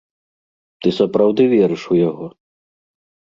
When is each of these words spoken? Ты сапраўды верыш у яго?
Ты 0.85 0.93
сапраўды 0.99 1.43
верыш 1.53 1.83
у 1.93 1.99
яго? 2.09 2.25